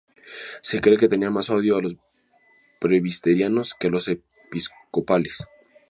[0.63, 1.95] Se cree que tenían más odio a los
[2.79, 5.45] presbiterianos que a los episcopales.